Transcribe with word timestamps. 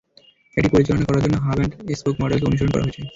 এটি 0.57 0.67
পরিচালনা 0.73 1.05
করার 1.07 1.23
জন্য 1.25 1.35
হাব 1.45 1.57
এন্ড 1.61 1.71
স্পোক 1.99 2.15
মডেলকে 2.21 2.47
অনুসরণ 2.49 2.71
করা 2.71 2.83
হয়েছে। 2.85 3.01